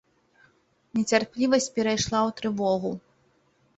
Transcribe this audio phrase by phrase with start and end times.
[0.99, 2.91] Нецярплівасць перайшла ў трывогу.